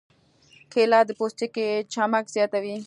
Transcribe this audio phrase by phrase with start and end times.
[0.71, 2.75] کېله د پوستکي چمک زیاتوي.